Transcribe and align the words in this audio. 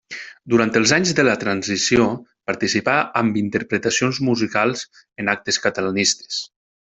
Durant 0.51 0.71
els 0.79 0.93
anys 0.95 1.09
de 1.19 1.25
la 1.27 1.35
transició 1.43 2.07
participà 2.51 2.95
amb 3.21 3.37
interpretacions 3.43 4.21
musicals 4.31 4.83
en 5.25 5.31
actes 5.39 5.63
catalanistes. 5.67 6.43